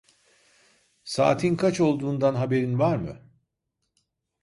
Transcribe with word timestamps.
Saatin 1.03 1.55
kaç 1.55 1.81
olduğundan 1.81 2.35
haberin 2.35 2.79
var 2.79 2.97
mı? 2.97 3.29